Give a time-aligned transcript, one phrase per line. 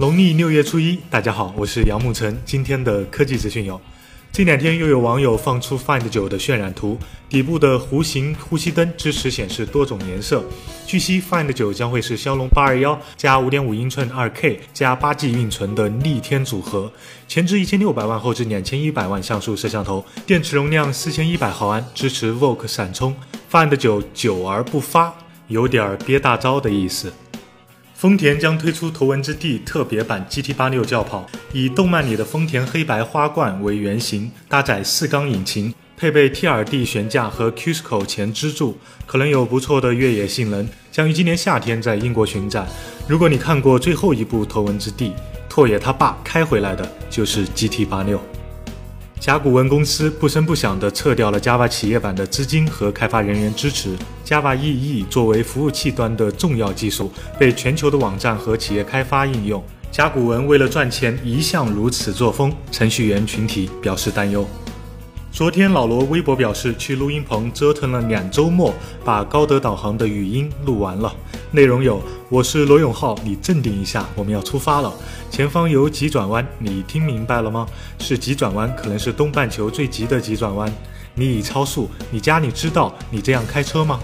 [0.00, 2.34] 农历六月初一，大家好，我是杨沐晨。
[2.46, 3.78] 今天的科技资讯有：
[4.32, 6.96] 这两天又有网友放出 Find 9的渲染图，
[7.28, 10.42] 底部的弧形呼吸灯支持显示多种颜色。
[10.86, 16.90] 据悉，Find 9将会是骁龙八二幺加五点五英寸二 K 加八 G 运存的逆天组合，
[17.28, 23.14] 前置一千六百万，后置两千一百万像素摄像头，电池容量四千一百毫安，支持 VOOC 闪充。
[23.52, 25.14] Find 9久而不发，
[25.48, 27.12] 有点憋大招的意思。
[28.00, 42.66] 丰田将推出头文字 D 特别版 GT86 轿跑，以动漫里的丰田黑白花冠为原型，搭载四缸引擎，配备 TRD 悬架和 Cusco 前支柱，可能有不错的越野性能，将于今年夏天在英国巡展。
[43.06, 45.12] 如果你看过最后一部头文字 D，
[45.46, 48.18] 拓野他爸开回来的就是 GT86。
[49.20, 53.94] 甲骨文公司不声不响地撤掉了 Java 企业版的资金和开发人员支持。
[54.30, 59.60] Java EE 作为服务器端的重要技术，被全球的网站和企业开发应用。
[59.90, 64.46] 甲骨文为了赚钱，一向如此作风，程序员群体表示担忧。
[65.32, 68.72] 昨天，老罗微博表示，去录音棚折腾了两周末，
[69.04, 71.12] 把高德导航的语音录完了。
[71.50, 74.94] 内容有：我是罗永浩，你镇定一下，我们要出发了。
[75.28, 77.66] 前方有急转弯，你听明白了吗？
[77.98, 80.72] 是急转弯，可能是东半球最急的急转弯。
[81.16, 83.98] 你已超速，你家里知道你这样开车吗？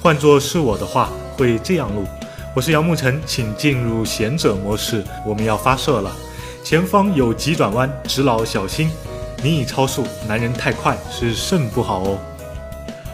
[0.00, 2.06] 换作是我的话，会这样录：
[2.54, 6.12] 我是杨沐晨，请进入贤者模式，我们要发射了。
[6.62, 8.90] 前方有急转弯，直老小心。
[9.42, 12.18] 你已超速，男人太快是肾不好哦。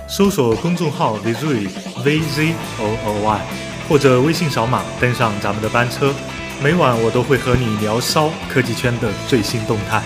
[0.06, 1.68] 搜索公众号 Vzoy
[2.04, 3.40] V Z O O Y，
[3.88, 6.14] 或者微信扫码登上咱们的班车。
[6.62, 10.02] 每晚我都会和你聊骚科技圈的最新动态。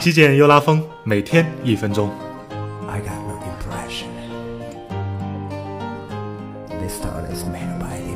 [0.00, 2.10] 极简又拉风，每天一分钟。
[6.78, 8.07] this town is made by